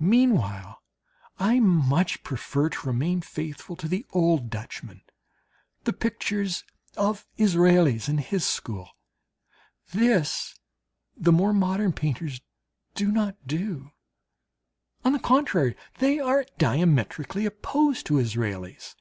Meanwhile 0.00 0.82
I 1.38 1.60
much 1.60 2.24
prefer 2.24 2.68
to 2.70 2.86
remain 2.88 3.20
faithful 3.20 3.76
to 3.76 3.86
the 3.86 4.04
old 4.10 4.50
Dutchmen, 4.50 5.02
the 5.84 5.92
pictures 5.92 6.64
of 6.96 7.28
Israels 7.36 8.08
and 8.08 8.18
his 8.18 8.44
school. 8.44 8.90
This 9.94 10.56
the 11.16 11.30
more 11.30 11.52
modern 11.52 11.92
painters 11.92 12.40
do 12.96 13.12
not 13.12 13.36
do; 13.46 13.92
on 15.04 15.12
the 15.12 15.20
contrary, 15.20 15.76
they 16.00 16.18
are 16.18 16.44
diametrically 16.58 17.46
opposed 17.46 18.04
to 18.06 18.18
Israels. 18.18 18.96